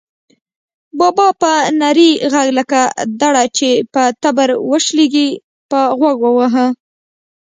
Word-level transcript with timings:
بابا 0.99 1.27
په 1.41 1.51
نري 1.81 2.11
غږ 2.33 2.47
لکه 2.59 2.79
دړه 3.21 3.43
چې 3.57 3.69
په 3.93 4.03
تبر 4.23 4.49
وشلېږي، 4.69 5.29
په 5.69 5.79
غوږ 5.99 6.17
وواهه. 6.23 6.67